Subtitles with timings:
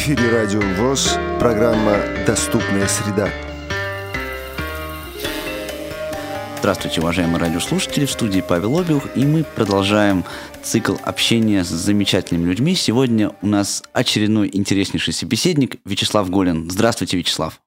[0.00, 3.28] эфире Радио ВОЗ, программа «Доступная среда».
[6.58, 10.24] Здравствуйте, уважаемые радиослушатели, в студии Павел Обиух, и мы продолжаем
[10.62, 12.74] цикл общения с замечательными людьми.
[12.74, 16.70] Сегодня у нас очередной интереснейший собеседник Вячеслав Голин.
[16.70, 17.60] Здравствуйте, Вячеслав.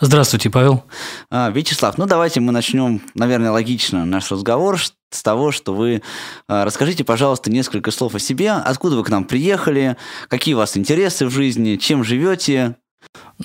[0.00, 0.84] Здравствуйте, Павел.
[1.30, 4.78] А, Вячеслав, ну давайте мы начнем, наверное, логично наш разговор
[5.10, 6.02] с того, что вы
[6.48, 9.96] а, расскажите, пожалуйста, несколько слов о себе, откуда вы к нам приехали,
[10.28, 12.76] какие у вас интересы в жизни, чем живете.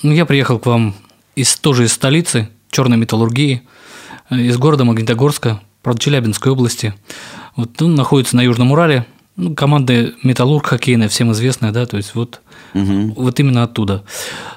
[0.02, 0.94] Ну, я приехал к вам
[1.34, 3.62] из, тоже из столицы, черной металлургии,
[4.30, 6.94] э, из города Магнитогорска, правда, Челябинской области.
[7.56, 12.14] Вот он находится на Южном Урале, ну, команда «Металлург» хоккейная, всем известная, да, то есть
[12.14, 12.40] вот,
[12.74, 13.14] угу.
[13.16, 14.04] вот именно оттуда.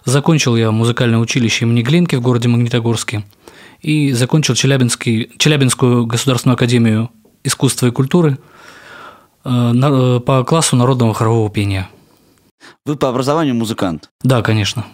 [0.06, 3.24] Закончил я музыкальное училище имени Глинки в городе Магнитогорске
[3.82, 7.10] и закончил Челябинский, Челябинскую государственную академию
[7.44, 8.38] искусства и культуры
[9.46, 11.90] э, э, по классу народного хорового пения.
[12.86, 14.10] Вы по образованию музыкант?
[14.24, 14.86] Да, конечно.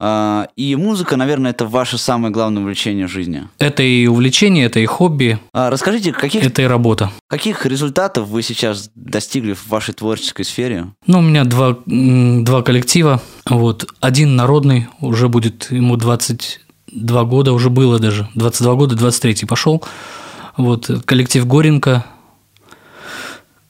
[0.00, 3.48] А, и музыка, наверное, это ваше самое главное увлечение в жизни.
[3.58, 5.40] Это и увлечение, это и хобби.
[5.52, 6.44] А расскажите, каких...
[6.44, 7.10] Это и работа.
[7.28, 10.86] Каких результатов вы сейчас достигли в вашей творческой сфере?
[11.06, 13.20] Ну, у меня два, два коллектива.
[13.46, 13.92] Вот.
[13.98, 18.28] Один народный, уже будет ему 22 года, уже было даже.
[18.36, 19.82] 22 года, 23 пошел.
[20.56, 20.88] Вот.
[21.06, 22.04] Коллектив Горенко,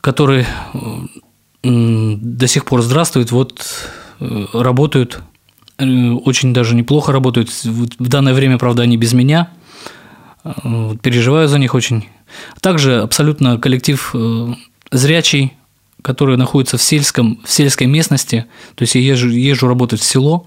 [0.02, 0.46] который
[1.62, 3.64] до сих пор здравствует, вот
[4.20, 5.20] э, работают
[5.78, 7.50] очень даже неплохо работают.
[7.64, 9.50] В данное время, правда, они без меня.
[10.44, 12.08] Э, переживаю за них очень.
[12.60, 14.54] Также абсолютно коллектив э,
[14.90, 15.54] зрячий,
[16.02, 18.46] который находится в, сельском, в сельской местности.
[18.74, 20.46] То есть я езжу, езжу работать в село,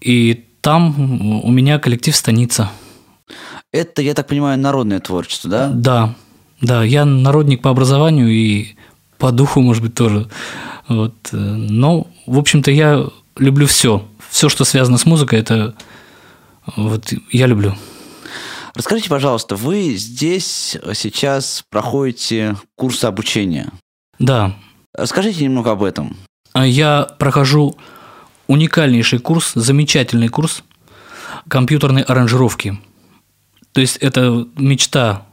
[0.00, 2.70] и там у меня коллектив станица.
[3.72, 5.70] Это, я так понимаю, народное творчество, да?
[5.72, 6.14] Да,
[6.60, 6.84] да.
[6.84, 8.74] Я народник по образованию и
[9.18, 10.28] по духу, может быть, тоже.
[10.88, 11.14] Вот.
[11.32, 14.04] Но, в общем-то, я люблю все
[14.36, 15.74] все, что связано с музыкой, это
[16.76, 17.74] вот я люблю.
[18.74, 23.72] Расскажите, пожалуйста, вы здесь сейчас проходите курсы обучения.
[24.18, 24.54] Да.
[24.92, 26.18] Расскажите немного об этом.
[26.52, 27.78] А я прохожу
[28.46, 30.62] уникальнейший курс, замечательный курс
[31.48, 32.78] компьютерной аранжировки.
[33.72, 35.24] То есть это мечта,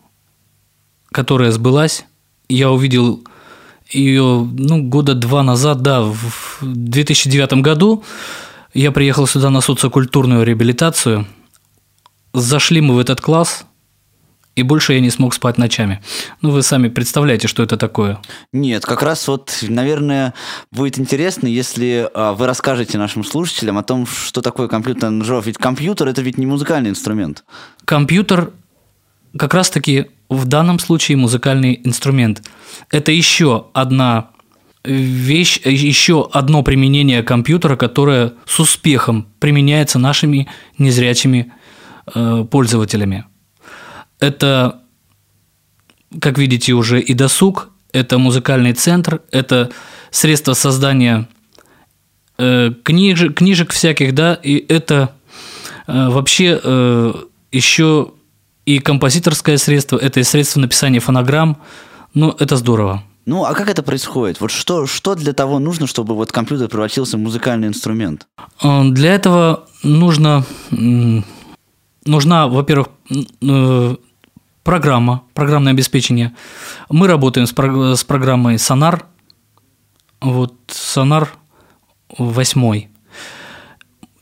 [1.11, 2.05] которая сбылась.
[2.47, 3.21] Я увидел
[3.89, 8.05] ее ну, года два назад, да, в 2009 году
[8.73, 11.27] я приехал сюда на социокультурную реабилитацию.
[12.33, 13.65] Зашли мы в этот класс,
[14.55, 16.01] и больше я не смог спать ночами.
[16.41, 18.19] Ну, вы сами представляете, что это такое?
[18.51, 20.33] Нет, как раз вот, наверное,
[20.71, 25.47] будет интересно, если а, вы расскажете нашим слушателям о том, что такое компьютерный аранжировка.
[25.47, 27.43] Ведь компьютер– это ведь не музыкальный инструмент.
[27.85, 28.51] Компьютер
[29.37, 32.43] как раз-таки в данном случае музыкальный инструмент.
[32.91, 34.29] Это еще одна
[34.83, 41.53] вещь, еще одно применение компьютера, которое с успехом применяется нашими незрячими
[42.13, 43.25] э, пользователями.
[44.19, 44.81] Это,
[46.19, 49.71] как видите, уже и досуг, это музыкальный центр, это
[50.11, 51.27] средство создания
[52.37, 55.13] э, книжек, книжек всяких, да, и это
[55.87, 57.13] э, вообще э,
[57.51, 58.11] еще
[58.65, 61.61] и композиторское средство, это и средство написания фонограмм,
[62.13, 63.03] ну, это здорово.
[63.25, 64.41] Ну, а как это происходит?
[64.41, 68.27] Вот что, что для того нужно, чтобы вот компьютер превратился в музыкальный инструмент?
[68.61, 70.45] Э, для этого нужно,
[72.05, 72.89] нужна, во-первых,
[73.41, 73.95] э,
[74.63, 76.35] программа, программное обеспечение.
[76.89, 79.03] Мы работаем с программой Sonar,
[80.19, 81.29] вот Sonar
[82.17, 82.87] 8.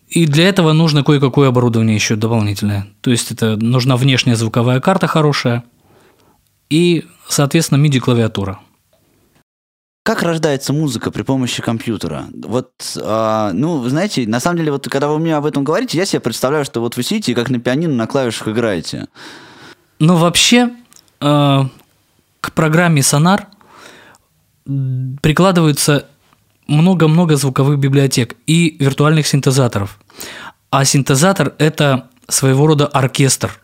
[0.09, 2.87] И для этого нужно кое-какое оборудование еще дополнительное.
[3.01, 5.63] То есть это нужна внешняя звуковая карта хорошая
[6.69, 8.59] и, соответственно, MIDI-клавиатура.
[10.03, 12.25] Как рождается музыка при помощи компьютера?
[12.33, 12.71] Вот,
[13.03, 16.19] а, ну, знаете, на самом деле, вот когда вы мне об этом говорите, я себе
[16.19, 19.07] представляю, что вот вы сидите и как на пианино на клавишах играете.
[19.99, 20.71] Ну, вообще,
[21.19, 21.63] э,
[22.41, 23.45] к программе Sonar
[25.21, 26.07] прикладывается
[26.65, 29.99] много-много звуковых библиотек и виртуальных синтезаторов.
[30.71, 33.59] А синтезатор– это своего рода оркестр.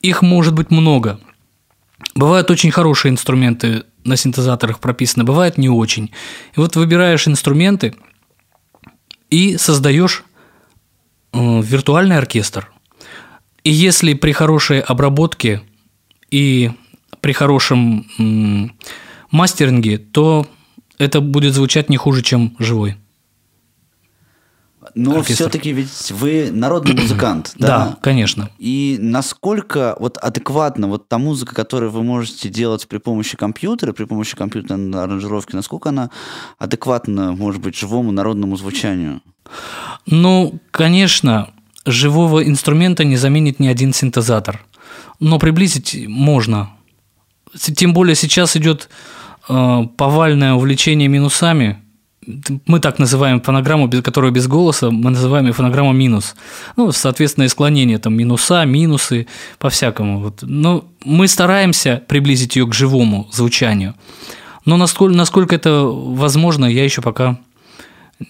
[0.00, 1.20] Их может быть много.
[2.14, 6.10] Бывают очень хорошие инструменты на синтезаторах прописано, бывает не очень.
[6.56, 7.94] И вот выбираешь инструменты
[9.30, 10.24] и создаешь
[11.32, 12.70] э, виртуальный оркестр.
[13.64, 15.62] И если при хорошей обработке
[16.30, 16.70] и
[17.20, 18.06] при хорошем
[19.30, 20.46] мастеринге, то
[20.98, 22.96] это будет звучать не хуже, чем живой.
[24.94, 25.34] Но оркестр.
[25.34, 27.66] все-таки ведь вы народный музыкант, да?
[27.66, 28.50] Да, конечно.
[28.58, 34.04] И насколько вот адекватно вот та музыка, которую вы можете делать при помощи компьютера, при
[34.04, 36.10] помощи компьютерной аранжировки, насколько она
[36.58, 39.20] адекватна, может быть, живому народному звучанию?
[40.06, 41.50] Ну, конечно,
[41.86, 44.64] живого инструмента не заменит ни один синтезатор.
[45.20, 46.70] Но приблизить можно.
[47.56, 48.88] Тем более сейчас идет
[49.48, 51.83] э, повальное увлечение минусами.
[52.66, 56.34] Мы так называем фонограмму, которая без голоса, мы называем ее фонограмма минус.
[56.76, 59.26] Ну, соответственно, и склонение, там, минуса, минусы,
[59.58, 60.20] по-всякому.
[60.20, 60.42] Вот.
[60.42, 63.94] Но мы стараемся приблизить ее к живому звучанию.
[64.64, 67.38] Но насколько, насколько это возможно, я еще пока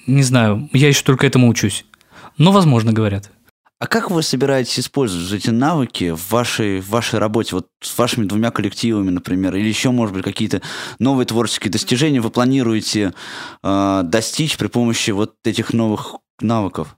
[0.07, 1.85] не знаю, я еще только этому учусь.
[2.39, 3.31] Но возможно, говорят.
[3.85, 8.25] А как вы собираетесь использовать эти навыки в вашей, в вашей работе, вот с вашими
[8.25, 10.63] двумя коллективами, например, или еще, может быть, какие-то
[10.99, 13.13] новые творческие достижения вы планируете
[13.63, 16.97] э, достичь при помощи вот этих новых навыков?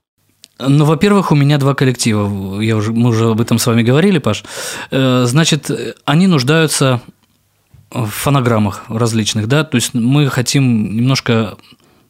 [0.59, 2.61] Ну, во-первых, у меня два коллектива.
[2.61, 4.45] Я уже, мы уже об этом с вами говорили, Паш.
[4.89, 5.69] Э, Значит,
[6.05, 7.01] они нуждаются
[7.91, 11.57] в фонограммах различных, да, то есть мы хотим немножко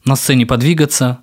[0.06, 1.18] на сцене подвигаться.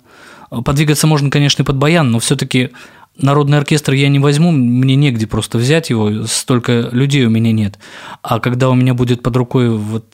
[0.49, 2.71] Подвигаться можно, конечно, и под баян, но все-таки
[3.17, 7.79] народный оркестр я не возьму, мне негде просто взять его, столько людей у меня нет.
[8.21, 10.05] А когда у меня будет под рукой вот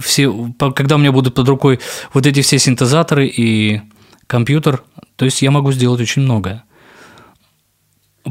[0.00, 1.80] все, когда у меня будут под рукой
[2.12, 3.80] вот эти все синтезаторы и
[4.26, 4.82] компьютер,
[5.16, 6.64] то есть я могу сделать очень многое.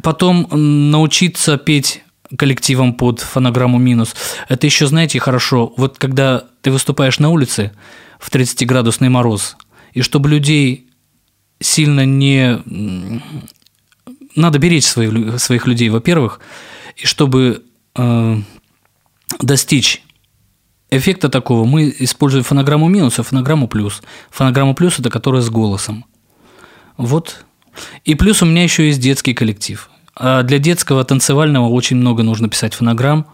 [0.01, 2.03] Потом научиться петь
[2.37, 4.15] коллективом под фонограмму минус.
[4.49, 5.73] Это еще, знаете, хорошо.
[5.77, 7.71] Вот когда ты выступаешь на улице
[8.19, 9.55] в 30-градусный мороз,
[9.93, 10.89] и чтобы людей
[11.63, 12.61] сильно не...
[14.35, 16.39] Надо беречь своих, своих людей, во-первых,
[16.95, 17.63] и чтобы
[17.95, 18.37] э,
[19.39, 20.03] достичь
[20.89, 24.01] эффекта такого, мы используем фонограмму минус и фонограмму плюс.
[24.31, 26.05] Фонограмма плюс– это которая с голосом.
[26.97, 27.45] Вот.
[28.05, 29.89] И плюс у меня еще есть детский коллектив.
[30.15, 33.25] А для детского танцевального очень много нужно писать фонограмм.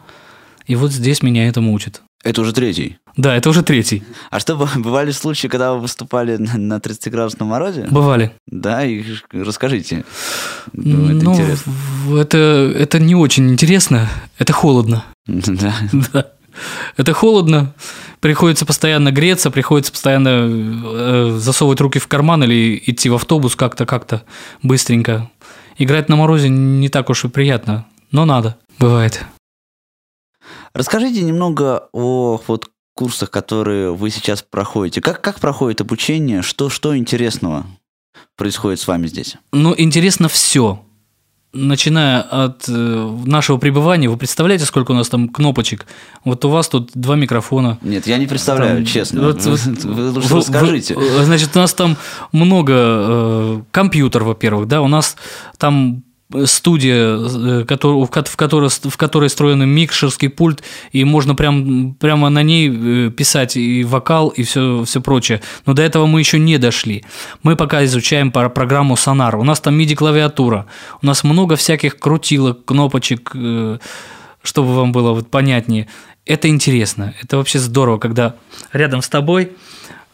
[0.66, 2.02] И вот здесь меня этому учат.
[2.24, 2.98] Это уже третий.
[3.20, 4.02] Да, это уже третий.
[4.30, 7.86] А что, бывали случаи, когда вы выступали на на 30-градусном морозе?
[7.92, 8.32] Бывали.
[8.48, 10.06] Да, и расскажите.
[10.72, 11.74] Ну, это ну, интересно.
[12.18, 14.10] это, это не очень интересно.
[14.38, 15.04] Это холодно.
[15.28, 15.76] Да.
[16.14, 16.32] Да.
[16.98, 17.74] Это холодно,
[18.20, 23.86] приходится постоянно греться, приходится постоянно э, засовывать руки в карман или идти в автобус как-то,
[23.86, 24.24] как-то
[24.64, 25.30] быстренько.
[25.78, 29.26] Играть на морозе не так уж и приятно, но надо, бывает.
[30.74, 32.70] Расскажите немного о вот
[33.00, 35.00] курсах, которые вы сейчас проходите.
[35.00, 36.42] Как, как проходит обучение?
[36.42, 37.66] Что, что интересного
[38.36, 39.38] происходит с вами здесь?
[39.54, 40.84] Ну, интересно все.
[41.54, 45.86] Начиная от э, нашего пребывания, вы представляете, сколько у нас там кнопочек?
[46.26, 47.78] Вот у вас тут два микрофона.
[47.82, 49.22] Нет, я не представляю, Там, честно.
[49.22, 50.96] вот- вот- вы лучше Вы- расскажите.
[50.96, 51.96] вы- значит, у нас там
[52.34, 55.16] много э, компьютер, во-первых, да, у нас
[55.58, 56.04] там
[56.46, 62.30] студия, э, в ко- в которой, в которой встроен микшерский пульт, и можно прям, прямо
[62.30, 65.42] на ней э, писать и вокал, и все, все прочее.
[65.66, 67.04] Но до этого мы еще не дошли.
[67.42, 69.38] Мы пока изучаем программу Sonar.
[69.38, 70.68] У нас там MIDI-клавиатура,
[71.02, 73.80] у нас много всяких крутилок, кнопочек, э,
[74.44, 75.88] чтобы вам было вот понятнее.
[76.26, 78.36] Это интересно, это вообще здорово, когда
[78.72, 79.54] рядом с тобой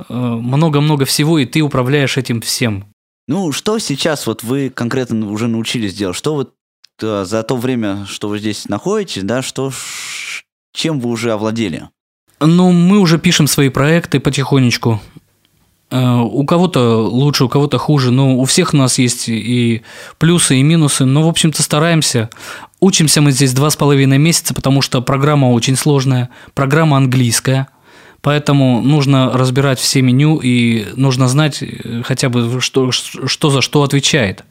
[0.09, 2.85] много-много всего, и ты управляешь этим всем.
[3.27, 6.15] Ну, что сейчас вот вы конкретно уже научились делать?
[6.15, 6.53] Что вот
[7.01, 9.71] э, за то время, что вы здесь находитесь, да, что,
[10.73, 11.89] чем вы уже овладели?
[12.39, 15.01] Ну, мы уже пишем свои проекты потихонечку.
[15.89, 19.81] Э, У кого-то лучше, у кого-то хуже, но у всех у нас есть и
[20.19, 21.05] плюсы, и минусы.
[21.05, 22.29] Но, в общем-то, стараемся.
[22.79, 27.69] Учимся мы здесь два с половиной месяца, потому что программа очень сложная, программа английская.
[28.25, 33.83] Поэтому нужно разбирать все меню и нужно знать э, хотя бы, что, что за что
[33.83, 34.43] отвечает.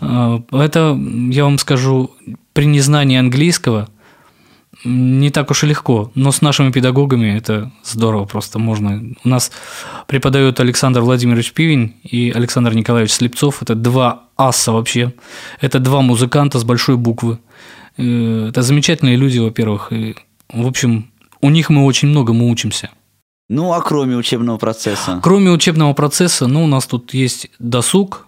[0.00, 0.96] Э, Это,
[1.30, 2.12] я вам скажу,
[2.52, 3.88] при незнании английского
[4.84, 9.02] не так уж и легко, но с нашими педагогами это здорово просто можно.
[9.24, 9.50] У нас
[10.06, 13.62] преподают Александр Владимирович Пивень и Александр Николаевич Слепцов.
[13.62, 15.12] Это два аса вообще.
[15.60, 17.40] Это два музыканта с большой буквы.
[17.96, 19.92] Э, Это замечательные люди, во-первых.
[19.92, 20.14] И,
[20.52, 21.11] в общем,
[21.42, 22.90] у них мы очень многому учимся.
[23.48, 25.20] Ну, а кроме учебного процесса?
[25.22, 28.26] Кроме учебного процесса, ну, у нас тут есть досуг.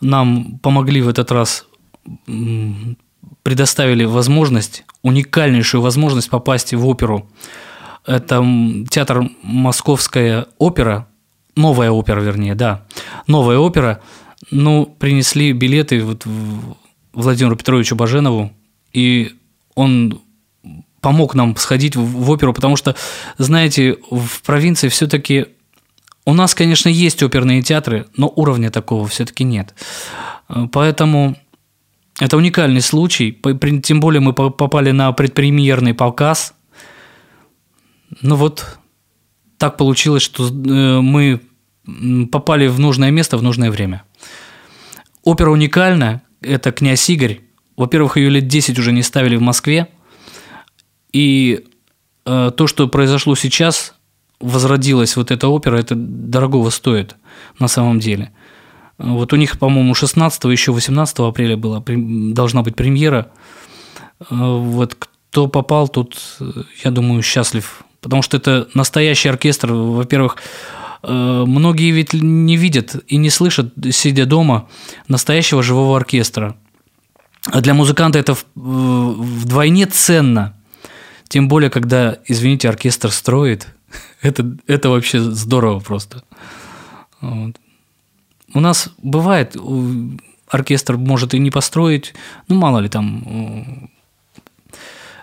[0.00, 1.66] Нам помогли в этот раз,
[3.42, 7.28] предоставили возможность, уникальнейшую возможность попасть в оперу.
[8.06, 8.44] Это
[8.88, 11.08] театр Московская опера,
[11.56, 12.86] новая опера, вернее, да,
[13.26, 14.00] новая опера.
[14.50, 16.26] Ну, принесли билеты вот
[17.12, 18.52] Владимиру Петровичу Баженову,
[18.92, 19.34] и
[19.74, 20.20] он
[21.04, 22.96] помог нам сходить в, оперу, потому что,
[23.36, 25.46] знаете, в провинции все-таки
[26.26, 29.74] У нас, конечно, есть оперные театры, но уровня такого все-таки нет.
[30.48, 31.36] Э, поэтому
[32.18, 33.38] это уникальный случай.
[33.82, 36.54] Тем более мы попали на предпремьерный показ.
[38.22, 38.78] Ну вот
[39.58, 41.40] так получилось, что э, мы
[42.32, 44.04] попали в нужное место в нужное время.
[45.22, 46.22] Опера уникальна.
[46.40, 47.40] Это «Князь Игорь».
[47.76, 49.88] Во-первых, ее лет 10 уже не ставили в Москве.
[51.14, 51.64] И
[52.26, 53.94] э, то, что произошло сейчас,
[54.40, 57.14] возродилась вот эта опера, это дорогого стоит
[57.60, 58.32] на самом деле.
[58.98, 63.30] Вот у них, по-моему, 16 еще 18 апреля была, должна быть премьера.
[64.18, 66.18] Э, вот кто попал, тут,
[66.84, 67.84] я думаю, счастлив.
[68.00, 69.72] Потому что это настоящий оркестр.
[69.72, 70.38] Во-первых,
[71.04, 74.68] э, многие ведь не видят и не слышат, сидя дома,
[75.06, 76.56] настоящего живого оркестра.
[77.46, 80.56] А для музыканта это вдвойне ценно.
[81.28, 83.68] Тем более, когда, извините, оркестр строит.
[84.22, 86.22] Это, это вообще здорово просто.
[87.20, 87.56] Вот.
[88.54, 89.56] У нас бывает,
[90.48, 92.14] оркестр может и не построить,
[92.48, 93.90] ну, мало ли там.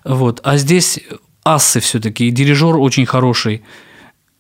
[0.03, 0.39] Вот.
[0.43, 1.00] А здесь
[1.43, 3.63] ассы все-таки, дирижер очень хороший,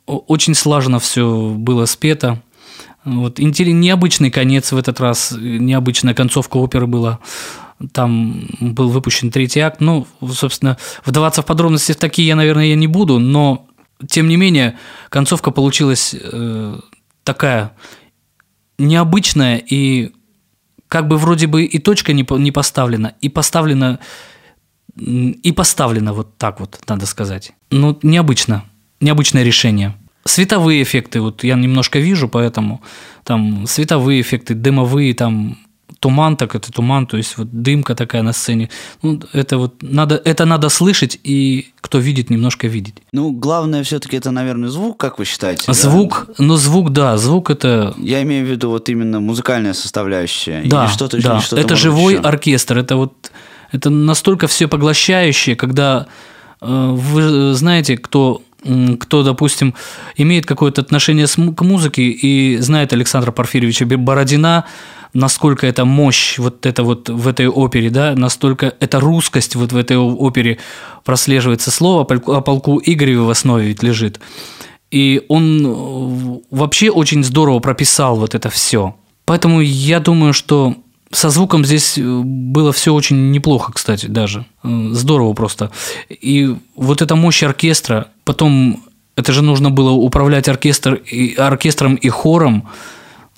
[0.05, 2.41] очень слаженно все было спето.
[3.03, 3.39] Вот.
[3.39, 7.19] Необычный конец в этот раз, необычная концовка оперы была.
[7.93, 9.81] Там был выпущен третий акт.
[9.81, 13.67] Ну, собственно, вдаваться в подробности в такие я, наверное, я не буду, но
[14.07, 14.77] тем не менее
[15.09, 16.79] концовка получилась э,
[17.23, 17.71] такая
[18.77, 20.11] необычная и
[20.87, 23.99] как бы вроде бы и точка не, не поставлена, и поставлена
[24.97, 27.53] и поставлена вот так вот, надо сказать.
[27.69, 28.65] Ну, необычно,
[28.99, 29.95] необычное решение.
[30.25, 32.81] Световые эффекты, вот я немножко вижу, поэтому
[33.23, 35.57] там световые эффекты, дымовые, там
[36.01, 38.69] туман, так это туман, то есть вот дымка такая на сцене.
[39.03, 42.95] Ну, это вот надо, это надо слышать, и кто видит, немножко видеть.
[43.13, 45.71] Ну, главное все-таки это, наверное, звук, как вы считаете?
[45.71, 46.33] Звук, да?
[46.39, 47.93] ну звук, да, звук это...
[47.97, 50.63] Я имею в виду вот именно музыкальная составляющая.
[50.65, 51.35] Да, или что-то, да.
[51.35, 52.23] Или что-то это живой еще.
[52.23, 53.31] оркестр, это вот
[53.71, 56.07] это настолько все поглощающее, когда
[56.61, 56.65] э,
[56.95, 58.41] вы знаете, кто
[58.99, 59.73] кто, допустим,
[60.15, 64.65] имеет какое-то отношение к музыке и знает Александра Порфирьевича Бородина,
[65.13, 69.77] насколько эта мощь вот это вот в этой опере, да, настолько эта русскость вот в
[69.77, 70.59] этой опере
[71.03, 71.71] прослеживается.
[71.71, 74.19] Слово о полку Игореве в основе ведь лежит.
[74.91, 78.95] И он э, вообще очень здорово прописал вот это все.
[79.25, 80.75] Поэтому я думаю, что
[81.11, 84.45] со звуком здесь э, было все очень неплохо, кстати, даже.
[84.63, 85.71] Э, здорово просто.
[86.09, 88.81] И вот эта мощь оркестра, потом
[89.17, 92.69] это же нужно было управлять оркестр, и, оркестром и хором,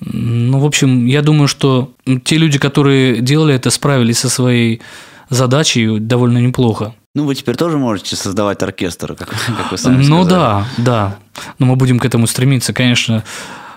[0.00, 1.90] ну, в общем, я думаю, что
[2.24, 4.82] те люди, которые делали это, справились со своей
[5.30, 6.94] задачей довольно неплохо.
[7.16, 11.18] Ну, вы теперь тоже можете создавать оркестр, как, как вы сами Ну да, да.
[11.58, 12.72] Но мы будем к этому стремиться.
[12.72, 13.24] Конечно,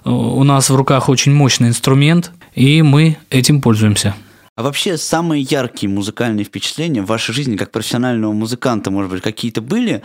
[0.05, 4.13] у нас в руках очень мощный инструмент, и мы этим пользуемся.
[4.57, 9.61] А вообще самые яркие музыкальные впечатления в вашей жизни как профессионального музыканта, может быть, какие-то
[9.61, 10.01] были,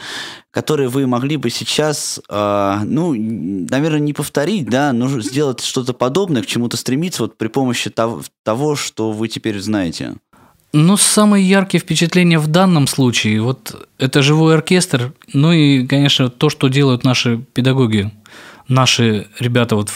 [0.51, 6.43] которые вы могли бы сейчас, э, ну, наверное, не повторить, да, но сделать что-то подобное,
[6.43, 10.17] к чему-то стремиться вот при помощи того, того, что вы теперь знаете?
[10.75, 16.51] Ну, самые яркие впечатления в данном случае, вот это живой оркестр, ну и, конечно, то,
[16.51, 18.13] что делают наши педагоги,
[18.69, 19.91] наши ребята, вот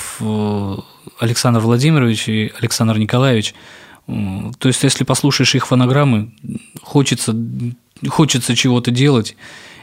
[1.18, 3.54] Александр Владимирович и Александр Николаевич–
[4.06, 6.32] то есть, если послушаешь их фонограммы,
[6.82, 7.34] хочется,
[8.08, 9.36] хочется чего-то делать,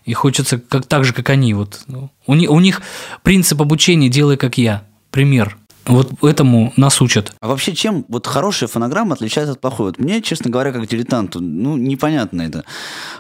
[0.06, 1.54] и хочется как, так же, как они.
[1.54, 1.86] Вот.
[2.28, 2.82] У, них, у них
[3.22, 5.58] принцип обучения «делай, как я», пример.
[5.86, 7.34] Вот этому нас учат.
[7.42, 9.88] А вообще, чем вот хорошая фонограмма отличается от плохой?
[9.88, 12.64] Вот мне, честно говоря, как дилетанту, ну, непонятно это.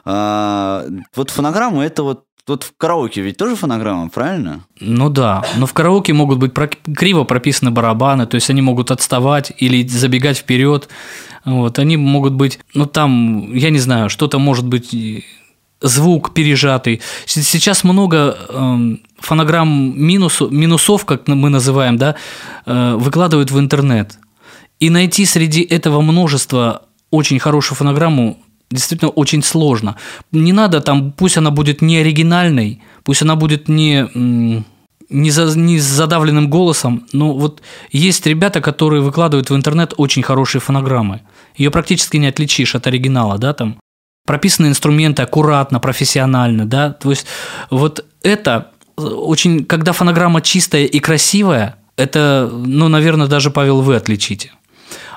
[0.05, 4.65] А, вот фонограмма– это вот Тут в караоке ведь тоже фонограмма, правильно?
[4.81, 6.51] Ну да, но в караоке могут быть
[6.97, 10.89] криво прописаны барабаны, то есть они могут отставать или забегать вперед.
[11.45, 14.93] Вот, они могут быть, ну там, я не знаю, что-то может быть
[15.79, 17.01] звук пережатый.
[17.25, 22.15] Сейчас много э, фонограмм минусу, минусов, как мы называем, да,
[22.65, 24.17] э, выкладывают в интернет.
[24.79, 28.37] И найти среди этого множества очень хорошую фонограмму
[28.73, 29.95] действительно очень сложно.
[30.31, 34.09] Не надо там, пусть она будет не оригинальной, пусть она будет не,
[35.09, 37.61] не, за, не с задавленным голосом, но вот
[37.91, 41.21] есть ребята, которые выкладывают в интернет очень хорошие фонограммы.
[41.55, 43.77] Ее практически не отличишь от оригинала, да, там.
[44.25, 47.25] Прописаны инструменты аккуратно, профессионально, да, то есть
[47.69, 54.51] вот это очень, когда фонограмма чистая и красивая, это, ну, наверное, даже, Павел, вы отличите.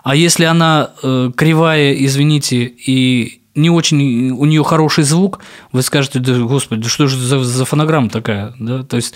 [0.02, 5.40] А если она э, кривая, извините, и не очень у нее хороший звук,
[5.72, 9.14] вы скажете, да, господи, да что же за, за фонограмма такая, да, то есть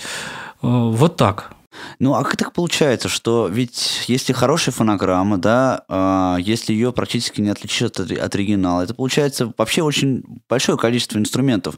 [0.61, 1.51] э, вот так.
[1.99, 7.41] Ну, а как так получается, что ведь если хорошая фонограмма, да, э, если ее практически
[7.41, 11.75] не отличишь от, от оригинала, это получается вообще очень большое количество инструментов.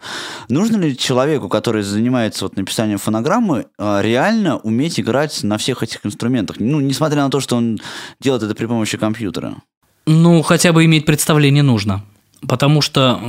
[0.49, 6.05] Нужно ли человеку, который занимается вот написанием фонограммы, э, реально уметь играть на всех этих
[6.05, 6.57] инструментах?
[6.59, 7.79] Ну, несмотря на то, что он
[8.19, 9.57] делает это при помощи компьютера.
[10.05, 12.03] Ну, хотя бы иметь представление нужно.
[12.47, 13.19] Потому что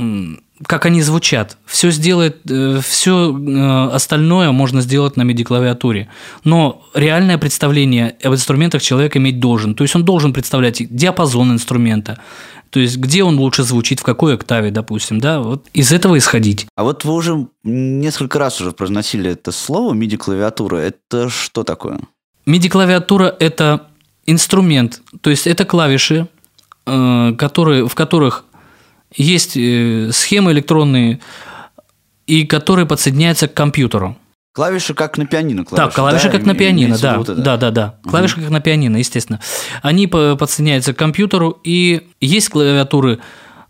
[0.65, 1.57] как они звучат.
[1.65, 6.07] Все сделает, э, все э, остальное можно сделать на MIDI-клавиатуре.
[6.45, 9.75] Но реальное представление об инструментах человек иметь должен.
[9.75, 12.19] То есть он должен представлять диапазон инструмента,
[12.69, 16.67] то есть где он лучше звучит, в какой октаве, допустим, да, вот из этого исходить.
[16.75, 20.77] А вот вы уже несколько раз уже произносили это слово MIDI-клавиатура.
[20.77, 21.99] Это что такое?
[22.45, 23.87] MIDI-клавиатура– это
[24.25, 26.27] инструмент, то есть это клавиши,
[26.85, 28.44] э, которые, в которых
[29.15, 31.19] есть э, схемы электронные,
[32.27, 34.17] и которые подсоединяются к компьютеру.
[34.53, 35.65] Клавиши как на пианино.
[35.65, 36.31] Клавиши, да, клавиши да?
[36.31, 37.17] как на пианино, да.
[37.17, 37.95] Вот да, да, да.
[38.09, 38.43] Клавиши угу.
[38.43, 39.41] как на пианино, естественно.
[39.81, 43.19] Они подсоединяются к компьютеру, и есть клавиатуры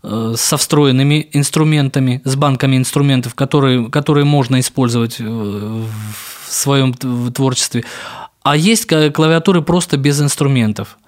[0.04, 5.88] э, со встроенными инструментами, с банками инструментов, которые, которые можно использовать в
[6.48, 7.84] своем творчестве.
[8.44, 10.98] А есть клавиатуры просто без инструментов.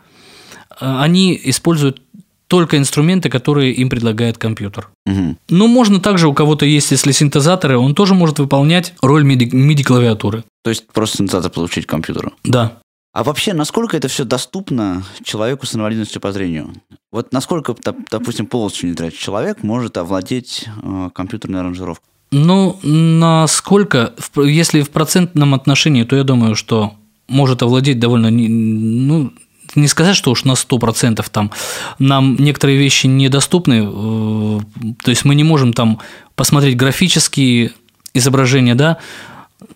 [0.81, 2.03] Э, они используют
[2.49, 4.89] только инструменты, которые им предлагает компьютер.
[5.07, 5.37] Угу.
[5.51, 10.45] Но можно также, у кого-то есть, если синтезаторы, он тоже может выполнять роль MIDI-клавиатуры.
[10.65, 12.33] То есть просто синтезатор получить к компьютеру?
[12.43, 12.79] Да.
[13.13, 16.73] А вообще, насколько это все доступно человеку с инвалидностью по зрению?
[17.11, 17.75] Вот насколько,
[18.11, 22.07] допустим, полностью незрячий человек может овладеть э, компьютерной аранжировкой?
[22.31, 26.95] Ну, насколько, если в процентном отношении, то я думаю, что
[27.29, 29.33] может овладеть довольно, ну,
[29.75, 31.51] не сказать, что уж на 100% там
[31.99, 34.61] нам некоторые вещи недоступны, э,
[35.03, 35.99] то есть мы не можем там
[36.35, 37.73] посмотреть графические
[38.15, 38.99] изображения, да,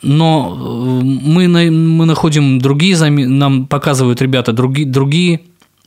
[0.02, 5.40] но э, мы, мы находим другие, нам показывают ребята другие, другие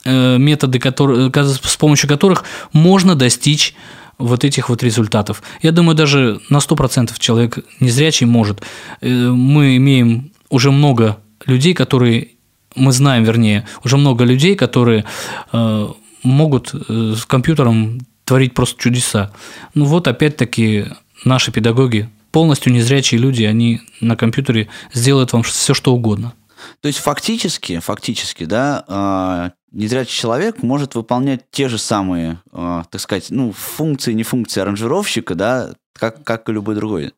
[0.04, 2.44] э, методы, которые, с помощью которых
[2.74, 3.76] можно достичь
[4.18, 5.44] вот этих вот результатов.
[5.62, 8.62] Я думаю, даже на 100% человек незрячий может.
[9.02, 12.35] Мы имеем уже много людей, которые
[12.76, 15.06] мы знаем, вернее, уже много людей, которые
[15.52, 15.88] э,
[16.24, 19.32] могут э, с компьютером творить просто чудеса.
[19.74, 20.86] Ну вот опять-таки
[21.24, 26.34] наши педагоги, полностью незрячие люди, они на компьютере сделают вам все, что угодно.
[26.82, 33.28] То есть фактически, фактически, да, э, незрячий человек может выполнять те же самые, так сказать,
[33.30, 37.14] ну, функции, не функции аранжировщика, да, как, как и любой другой.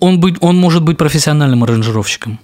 [0.00, 2.38] Он, быть, он может быть профессиональным аранжировщиком.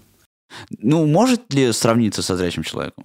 [0.79, 3.05] Ну, может ли сравниться со зрячим человеком?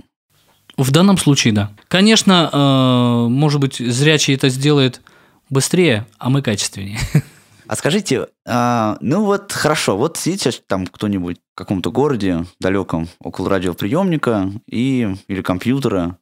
[0.78, 1.72] В данном случае, да.
[1.88, 5.02] Конечно, э, может быть, зрячий это сделает
[5.50, 7.00] быстрее, а мы качественнее.
[7.68, 13.50] А скажите, а, ну вот хорошо, вот сидите там кто-нибудь в каком-то городе далеком около
[13.50, 16.18] радиоприемника и, или компьютера,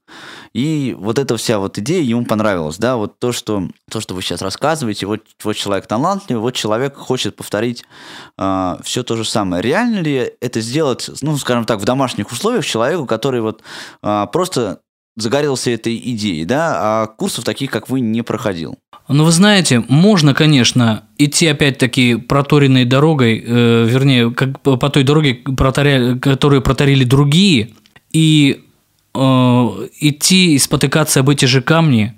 [0.53, 4.21] и вот эта вся вот идея ему понравилась, да, вот то, что, то, что вы
[4.21, 7.83] сейчас рассказываете, вот, вот человек талантливый, вот человек хочет повторить
[8.37, 9.61] а, все то же самое.
[9.61, 13.63] Реально ли это сделать, ну, скажем так, в домашних условиях человеку, который вот
[14.01, 14.79] а, просто
[15.15, 18.77] загорелся этой идеей, да, а курсов таких, как вы, не проходил?
[19.07, 25.35] Ну, вы знаете, можно, конечно, идти опять-таки проторенной дорогой, э, вернее, как по той дороге,
[25.35, 27.71] протаря, которую протарили другие,
[28.11, 28.63] и
[29.13, 29.19] э,
[29.99, 32.13] идти и спотыкаться об эти же камни.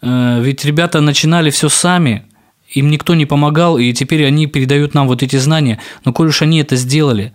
[0.00, 2.24] Э, ведь ребята начинали все сами,
[2.70, 5.80] им никто не помогал, и теперь они передают нам вот эти знания.
[6.04, 7.32] Но коль уж они это сделали,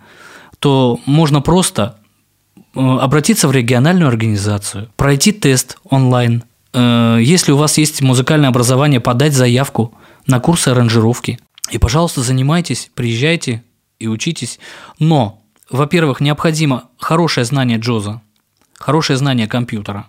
[0.58, 1.98] то можно просто
[2.78, 9.34] обратиться в региональную организацию, пройти тест онлайн, Э, если у вас есть музыкальное образование, подать
[9.34, 9.94] заявку
[10.26, 11.38] на курсы аранжировки.
[11.70, 13.62] И, пожалуйста, занимайтесь, приезжайте
[13.98, 14.58] и учитесь.
[14.98, 18.20] Но, во-первых, необходимо хорошее знание джоза,
[18.74, 20.06] хорошее знание компьютера.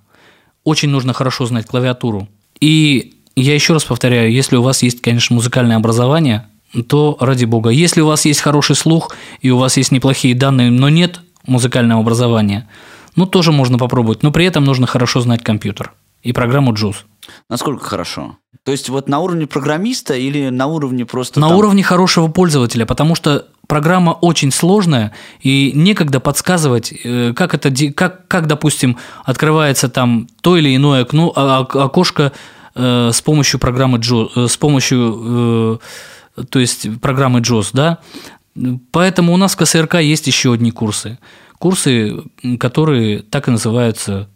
[0.63, 2.27] Очень нужно хорошо знать клавиатуру.
[2.59, 6.47] И я еще раз повторяю, если у вас есть, конечно, музыкальное образование,
[6.87, 7.71] то ради бога.
[7.71, 12.01] Если у вас есть хороший слух и у вас есть неплохие данные, но нет музыкального
[12.01, 12.69] образования,
[13.15, 17.05] ну тоже можно попробовать, но при этом нужно хорошо знать компьютер и программу JUICE.
[17.49, 18.37] Насколько хорошо?
[18.63, 21.39] То есть вот на уровне программиста или на уровне просто...
[21.39, 21.57] На там...
[21.57, 28.27] уровне хорошего пользователя, потому что программа очень сложная, и некогда подсказывать, э, как это, как,
[28.27, 32.31] как допустим, открывается там то или иное окно, а, а, окошко
[32.75, 35.79] э, с помощью программы JOS, э, с помощью,
[36.49, 37.99] то есть программы JOS, да.
[38.91, 41.19] Поэтому у нас в КСРК есть еще одни курсы.
[41.57, 42.23] Курсы,
[42.59, 44.29] которые так и называются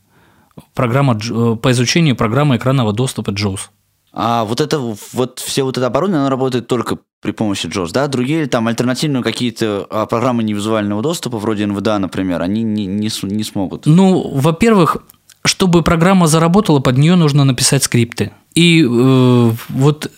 [0.74, 3.70] программа э, по изучению программы экранного доступа JAWS.
[4.16, 4.78] А вот это
[5.14, 8.08] вот все вот это оборудование, оно работает только при помощи JOS, да?
[8.08, 13.44] Другие там альтернативные какие-то а, программы невизуального доступа, вроде NVDA, например, они не, не, не
[13.44, 13.88] смогут.
[13.88, 14.98] Ну, во-первых,
[15.44, 18.34] чтобы программа заработала, под нее нужно написать скрипты.
[18.54, 20.12] И э, вот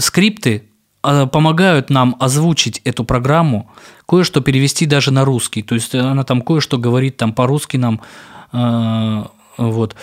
[0.00, 0.64] скрипты
[1.32, 3.70] помогают нам озвучить эту программу,
[4.08, 5.62] кое-что перевести даже на русский.
[5.62, 8.00] То есть она там кое-что говорит там по-русски нам.
[8.52, 9.24] Э,
[9.58, 9.96] вот.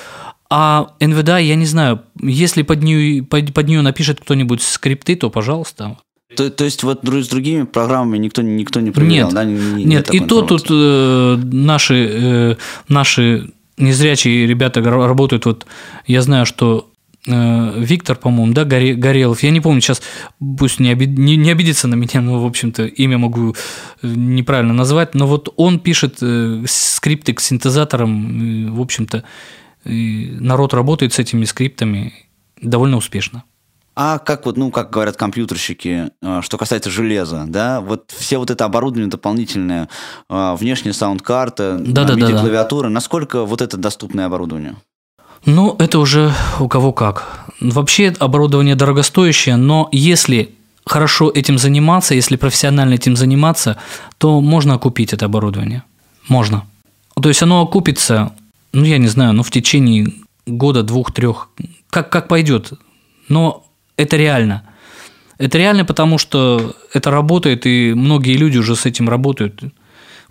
[0.50, 5.30] А NVDA, я не знаю, если под нее, под, под нее напишет кто-нибудь скрипты, то
[5.30, 5.98] пожалуйста.
[6.36, 9.44] То, то есть вот с другими программами никто, никто не проверял, нет, да?
[9.46, 12.56] Не, нет, и то тут э, наши, э,
[12.88, 15.46] наши незрячие ребята работают.
[15.46, 15.66] Вот
[16.06, 16.93] я знаю, что э,
[17.26, 20.02] Виктор, по-моему, да, Горелов, я не помню сейчас,
[20.58, 23.56] пусть не, обид, не, не обидится на меня, но, в общем-то, имя могу
[24.02, 29.24] э, неправильно назвать, но вот он пишет э, скрипты к синтезаторам, в общем-то,
[29.86, 32.14] народ работает с этими скриптами
[32.62, 33.44] довольно успешно.
[33.96, 38.50] А как вот, ну, как говорят компьютерщики, э, что касается железа, да, вот все вот
[38.50, 39.88] это оборудование дополнительное,
[40.30, 42.90] э, внешняя саунд-карта, да, да, MIDI-клавиатура, да.
[42.90, 44.76] насколько вот это доступное оборудование?
[45.46, 47.46] Ну, это уже у кого как.
[47.60, 53.78] Вообще оборудование дорогостоящее, но если хорошо этим заниматься, если профессионально этим заниматься,
[54.18, 55.84] то можно купить это оборудование.
[56.30, 56.66] Можно.
[57.22, 58.32] То есть оно окупится,
[58.72, 60.08] ну, я не знаю, ну, в течение
[60.46, 61.50] года, двух, трех,
[61.90, 62.74] как, как пойдет.
[63.30, 63.66] Но
[63.98, 64.64] это реально.
[65.38, 69.62] Это реально, потому что это работает, и многие люди уже с этим работают.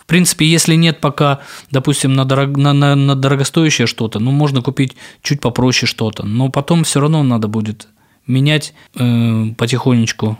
[0.02, 4.60] В принципе, если нет пока, допустим, на, дорог, на, на, на дорогостоящее что-то, ну, можно
[4.62, 6.26] купить чуть попроще что-то.
[6.26, 7.88] Но потом все равно надо будет
[8.26, 10.38] менять э, потихонечку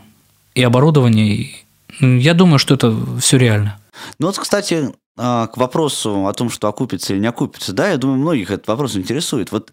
[0.54, 1.36] и оборудование.
[1.36, 1.64] И,
[2.00, 3.78] я думаю, что это все реально.
[4.18, 8.18] Ну вот, кстати, к вопросу о том, что окупится или не окупится, да, я думаю,
[8.18, 9.52] многих этот вопрос интересует.
[9.52, 9.70] Вот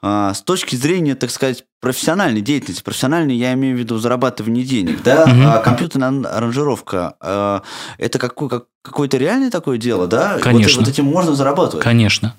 [0.00, 5.02] а, с точки зрения, так сказать, профессиональной деятельности, профессиональной я имею в виду зарабатывание денег,
[5.02, 5.42] да, угу.
[5.44, 7.62] а компьютерная аранжировка, а,
[7.98, 10.38] это какой, как, какое-то реальное такое дело, да?
[10.38, 10.78] Конечно.
[10.78, 11.82] Вот, вот этим можно зарабатывать?
[11.82, 12.34] Конечно.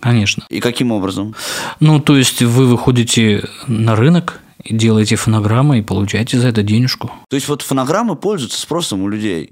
[0.00, 0.44] Конечно.
[0.48, 1.34] И каким образом?
[1.80, 4.40] Ну, то есть вы выходите на рынок,
[4.70, 7.10] делаете фонограммы и получаете за это денежку.
[7.28, 9.50] То есть вот фонограммы пользуются спросом у людей?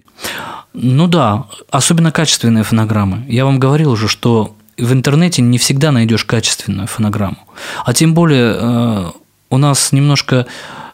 [0.72, 3.24] Ну да, особенно качественные фонограммы.
[3.28, 7.38] Я вам говорил уже, что в интернете не всегда найдешь качественную фонограмму.
[7.84, 9.10] А тем более э,
[9.50, 10.46] у нас немножко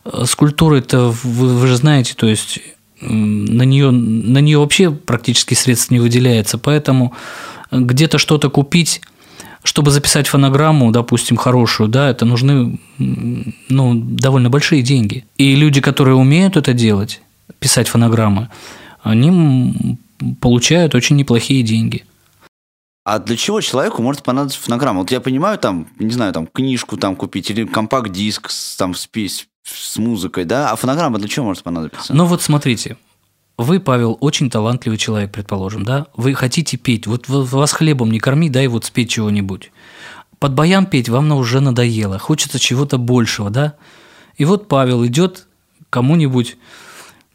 [0.05, 2.61] э, с культурой-то, вы, вы же знаете, то есть
[3.01, 7.13] на нее, на нее вообще практически средств не выделяется, поэтому
[7.73, 9.01] где-то что-то купить
[9.63, 15.25] чтобы записать фонограмму, допустим, хорошую, да, это нужны ну, довольно большие деньги.
[15.37, 17.21] И люди, которые умеют это делать,
[17.59, 18.51] писать фонограммы,
[19.03, 19.99] они
[20.41, 22.05] получают очень неплохие деньги.
[23.05, 25.01] А для чего человеку может понадобиться фонограмма?
[25.01, 28.49] Вот я понимаю, там, не знаю, там, книжку там купить или компакт-диск
[28.79, 29.09] там, с,
[29.65, 30.71] с музыкой, да?
[30.71, 32.15] А фонограмма для чего может понадобиться?
[32.15, 32.97] Ну вот смотрите,
[33.63, 36.07] вы, Павел, очень талантливый человек, предположим, да?
[36.17, 39.73] Вы хотите петь, вот вас хлебом не корми, дай вот спеть чего-нибудь.
[40.39, 43.75] Под баян петь вам уже надоело, хочется чего-то большего, да?
[44.37, 45.47] И вот Павел идет
[45.91, 46.57] кому-нибудь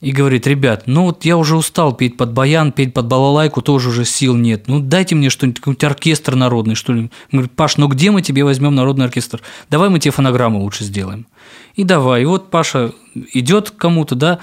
[0.02, 3.90] и говорит, ребят, ну вот я уже устал петь под баян, петь под балалайку, тоже
[3.90, 4.68] уже сил нет.
[4.68, 7.10] Ну дайте мне что-нибудь, какой-нибудь оркестр народный, что ли.
[7.32, 9.42] Говорит, Паш, ну где мы тебе возьмем народный оркестр?
[9.70, 11.26] Давай мы тебе фонограмму лучше сделаем.
[11.78, 12.24] И давай.
[12.24, 12.92] И вот Паша
[13.34, 14.40] идет к кому-то, да,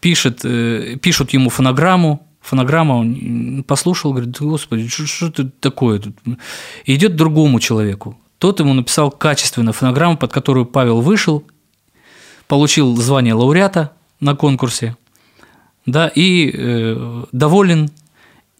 [0.00, 6.16] пишет, э, пишут ему фонограмму, фонограмма, он послушал, говорит, господи, что, это такое тут?
[6.86, 8.18] Идет другому человеку.
[8.38, 11.44] Тот ему написал качественную фонограмму, под которую Павел вышел,
[12.46, 14.96] получил звание лауреата на конкурсе,
[15.84, 17.90] да, и э, доволен,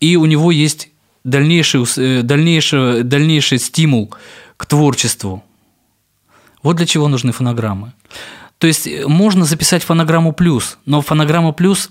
[0.00, 0.90] и у него есть
[1.24, 4.12] дальнейший, э, дальнейший, дальнейший стимул
[4.58, 5.42] к творчеству.
[6.68, 7.94] Вот для чего нужны фонограммы.
[8.58, 11.88] То есть э, можно записать фонограмму плюс, но фонограмма плюс,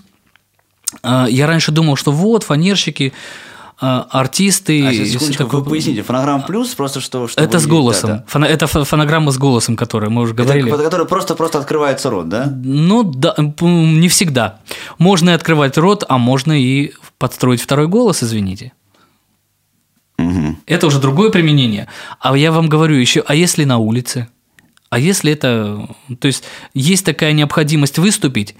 [1.02, 3.12] э, я раньше думал, что вот фанерщики,
[3.82, 4.86] э, артисты.
[4.86, 5.62] А такое...
[5.62, 7.28] вы поясните, фонограмма плюс, просто что...
[7.34, 8.10] Это с голосом.
[8.10, 8.24] Да, да.
[8.28, 8.44] Фон...
[8.44, 10.72] Это фонограмма с голосом, которая мы уже говорили.
[10.72, 12.46] Это, которая просто-просто открывается рот, да?
[12.46, 14.60] Ну, да, не всегда.
[14.98, 18.74] Можно и открывать рот, а можно и подстроить второй голос, извините.
[20.18, 20.56] Угу.
[20.66, 21.88] Это уже другое применение.
[22.20, 24.28] А я вам говорю еще, а если на улице?
[24.90, 25.88] А если это...
[26.18, 28.54] То есть, есть такая необходимость выступить,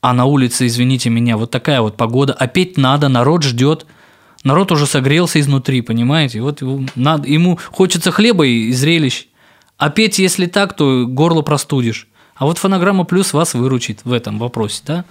[0.00, 3.86] а на улице, извините меня, вот такая вот погода, петь надо, народ ждет,
[4.44, 6.40] народ уже согрелся изнутри, понимаете?
[6.42, 6.62] Вот
[6.94, 9.26] надо, ему хочется хлеба и зрелищ.
[9.94, 12.06] Петь, если так, то горло простудишь.
[12.36, 15.04] А вот фонограмма плюс вас выручит в этом вопросе, да?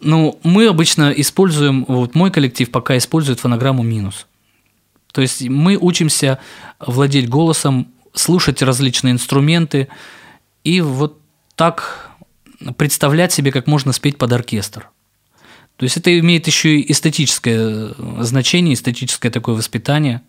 [0.00, 4.26] Ну, мы обычно используем, вот мой коллектив пока использует фонограмму минус.
[5.12, 6.38] То есть мы учимся
[6.78, 9.88] владеть голосом слушать различные инструменты
[10.64, 11.18] и вот
[11.54, 12.10] так
[12.76, 14.88] представлять себе, как можно спеть под оркестр.
[15.76, 20.20] То есть это имеет еще и эстетическое значение, эстетическое такое воспитание.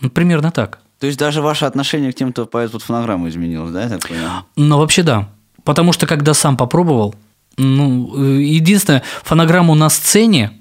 [0.00, 0.78] Ну, примерно так.
[1.00, 4.08] То есть даже ваше отношение к тем, кто поет под фонограмму изменилось, да, я так
[4.08, 4.44] понимаю?
[4.54, 5.28] Ну, вообще да.
[5.64, 7.14] Потому что когда сам попробовал,
[7.56, 10.52] ну, единственное, фонограмму на сцене,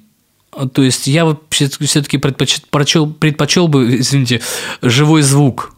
[0.73, 4.41] то есть я все-таки предпочел, предпочел бы, извините,
[4.81, 5.73] живой звук.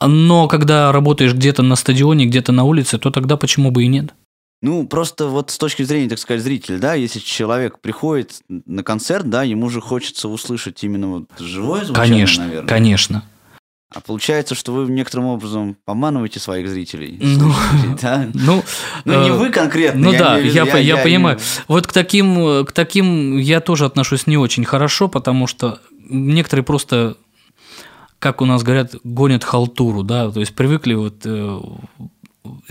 [0.00, 4.12] Но когда работаешь где-то на стадионе, где-то на улице, то тогда почему бы и нет?
[4.60, 9.28] Ну, просто вот с точки зрения, так сказать, зрителя, да, если человек приходит на концерт,
[9.28, 12.68] да, ему же хочется услышать именно вот живое звучание, конечно, наверное.
[12.68, 13.24] Конечно,
[13.94, 17.16] А получается, что вы некоторым образом поманываете своих зрителей.
[17.20, 17.52] Ну,
[18.02, 18.28] да?
[18.34, 18.62] Ну,
[19.04, 20.00] Ну, не э, вы конкретно.
[20.00, 21.36] Ну я да, я, по- я, понимаю.
[21.36, 25.78] имею- Вот к таким, к таким я тоже отношусь не очень хорошо, потому что
[26.08, 27.16] некоторые просто,
[28.18, 31.60] как у нас говорят, гонят халтуру, да, то есть привыкли вот э,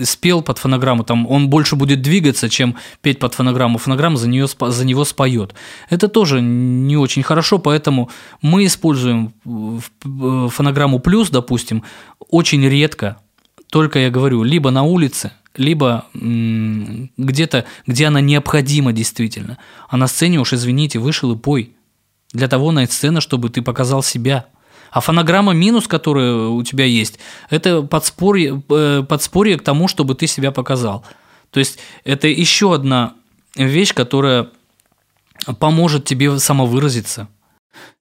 [0.00, 3.78] спел под фонограмму, там он больше будет двигаться, чем петь под фонограмму.
[3.78, 5.54] Фонограмма за, нее, за него споет.
[5.90, 8.08] Это тоже не очень хорошо, поэтому
[8.42, 11.82] мы используем в- в- фонограмму плюс, допустим,
[12.28, 13.16] очень редко.
[13.70, 19.58] Только я говорю, либо на улице, либо где-то, где она необходима действительно.
[19.88, 21.74] А на сцене уж, извините, вышел и пой.
[22.32, 24.46] Для того на сцена, чтобы ты показал себя.
[24.94, 27.18] А фонограмма минус, которая у тебя есть,
[27.50, 31.04] это подспорье, э, подспорье к тому, чтобы ты себя показал.
[31.50, 33.14] То есть это еще одна
[33.56, 34.50] вещь, которая
[35.58, 37.26] поможет тебе самовыразиться.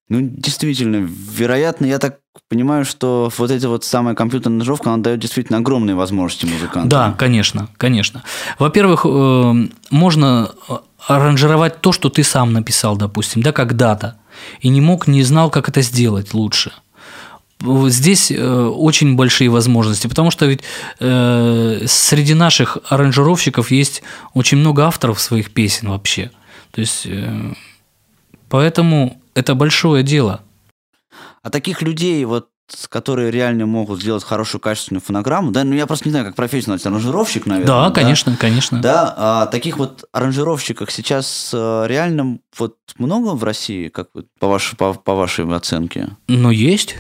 [0.08, 5.20] Ну, действительно, вероятно, я так понимаю, что вот эта вот самая компьютерная аранжировка, она дает
[5.20, 6.90] действительно огромные возможности музыкантам.
[6.90, 8.22] Да, конечно, конечно.
[8.60, 10.52] Во-первых, э, можно
[11.08, 14.20] аранжировать то, что ты сам написал, допустим, да, когда-то,
[14.62, 16.72] и не мог, не знал, как это сделать лучше.
[17.64, 20.64] Здесь э, очень большие возможности, потому что ведь
[21.00, 26.32] э, среди наших аранжировщиков есть очень много авторов своих песен вообще.
[26.72, 27.54] То есть, э,
[28.50, 30.42] поэтому это большое дело.
[31.42, 32.50] А таких людей, вот,
[32.90, 36.90] которые реально могут сделать хорошую качественную фонограмму, да, ну я просто не знаю, как называется,
[36.90, 37.68] аранжировщик, наверное.
[37.68, 38.82] Да, конечно, конечно.
[38.82, 44.94] Да, а таких вот аранжировщиков сейчас реально вот много в России, как по, ваш, по,
[44.94, 46.10] по вашей оценке?
[46.28, 46.96] Но есть.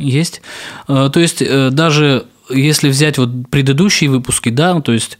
[0.00, 0.42] Есть.
[0.88, 5.18] Э, То есть, э, даже если взять вот предыдущие выпуски, да, то есть,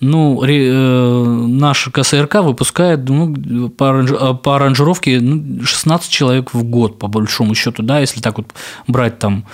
[0.00, 6.62] ну, э, наш КСРК выпускает ну, по, аранж- э, по аранжировке ну, 16 человек в
[6.64, 8.54] год, по большому счету, да, если так вот
[8.86, 9.44] брать там.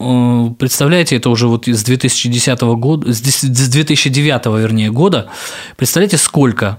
[0.00, 5.28] Э, Представляете, это уже вот с 2010 года, с 2009, вернее, года.
[5.76, 6.78] Представляете, сколько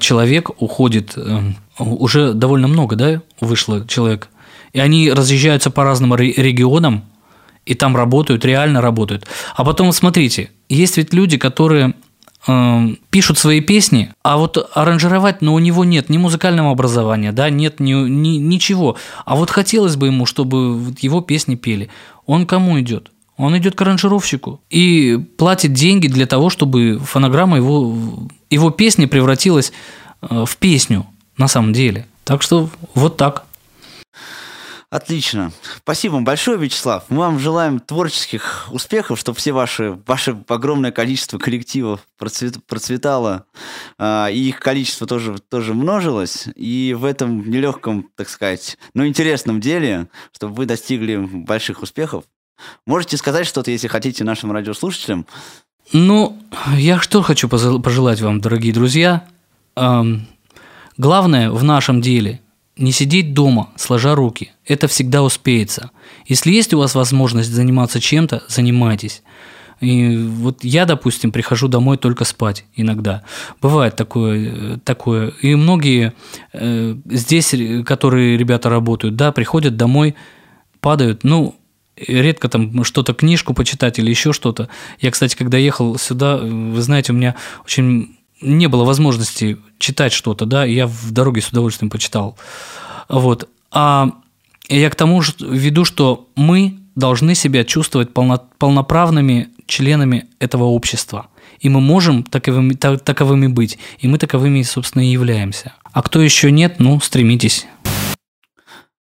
[0.00, 4.28] человек уходит, э, уже довольно много, да, вышло человек.
[4.76, 7.04] И они разъезжаются по разным ре- регионам,
[7.64, 9.26] и там работают, реально работают.
[9.54, 11.94] А потом, смотрите, есть ведь люди, которые
[12.46, 17.48] э, пишут свои песни, а вот аранжировать, но у него нет ни музыкального образования, да,
[17.48, 18.96] нет ни, ни- ничего.
[19.24, 21.88] А вот хотелось бы ему, чтобы его песни пели.
[22.26, 23.10] Он кому идет?
[23.38, 27.96] Он идет к аранжировщику и платит деньги для того, чтобы фонограмма его,
[28.50, 29.72] его песни превратилась
[30.20, 31.06] э, в песню
[31.38, 32.04] на самом деле.
[32.24, 33.46] Так что вот так.
[34.88, 35.50] Отлично.
[35.78, 37.04] Спасибо вам большое, Вячеслав.
[37.08, 43.46] Мы вам желаем творческих успехов, чтобы все ваши, ваше огромное количество коллективов процвет- процветало,
[43.98, 46.46] а, и их количество тоже, тоже множилось.
[46.54, 52.24] И в этом нелегком, так сказать, но интересном деле, чтобы вы достигли больших успехов.
[52.86, 55.26] Можете сказать что-то, если хотите, нашим радиослушателям?
[55.92, 56.38] Ну,
[56.76, 59.26] я что хочу пожелать вам, дорогие друзья.
[59.74, 60.26] Эм,
[60.96, 62.40] главное в нашем деле
[62.76, 64.52] не сидеть дома, сложа руки.
[64.66, 65.90] Это всегда успеется.
[66.26, 69.22] Если есть у вас возможность заниматься чем-то, занимайтесь.
[69.80, 73.22] И вот я, допустим, прихожу домой только спать иногда.
[73.60, 74.52] Бывает такое.
[74.54, 75.32] э, такое.
[75.42, 76.14] И многие
[76.52, 80.14] э, здесь, э, которые ребята работают, да, приходят домой,
[80.80, 81.56] падают, ну,
[81.96, 84.68] редко там что-то, книжку почитать или еще что-то.
[85.00, 87.34] Я, кстати, когда ехал сюда, вы знаете, у меня
[87.64, 92.36] очень не было возможности читать что-то, да, и я в дороге с удовольствием почитал.
[93.08, 93.48] Вот.
[93.70, 94.10] А
[94.68, 101.28] я к тому же веду, что мы должны себя чувствовать полно- полноправными членами этого общества.
[101.60, 103.78] И мы можем таковыми, та- таковыми быть.
[103.98, 105.72] И мы таковыми, собственно, и являемся.
[105.92, 107.66] А кто еще нет, ну, стремитесь.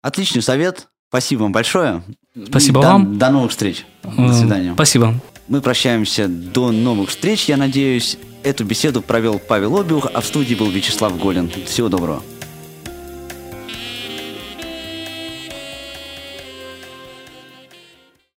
[0.02, 0.88] Отличный совет.
[1.08, 2.02] Спасибо вам большое.
[2.46, 3.18] Спасибо до- вам.
[3.18, 3.84] До новых встреч.
[4.02, 4.72] До Э, свидания.
[4.74, 5.14] Спасибо.
[5.48, 7.46] Мы прощаемся до новых встреч.
[7.48, 11.50] Я надеюсь, эту беседу провел Павел Обиух, а в студии был Вячеслав Голин.
[11.66, 12.22] Всего доброго.